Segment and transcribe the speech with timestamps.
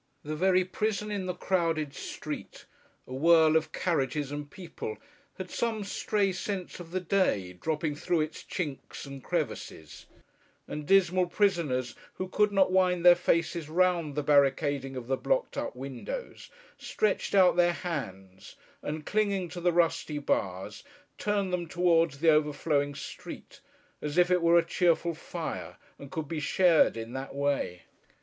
[0.23, 2.65] The very prison in the crowded street,
[3.05, 4.97] a whirl of carriages and people,
[5.37, 10.07] had some stray sense of the day, dropping through its chinks and crevices:
[10.67, 15.55] and dismal prisoners who could not wind their faces round the barricading of the blocked
[15.55, 16.49] up windows,
[16.79, 20.83] stretched out their hands, and clinging to the rusty bars,
[21.19, 23.59] turned them towards the overflowing street:
[24.01, 27.83] as if it were a cheerful fire, and could be shared in, that way.